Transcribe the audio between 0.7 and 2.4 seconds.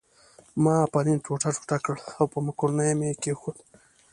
پنیر ټوټه ټوټه کړ او په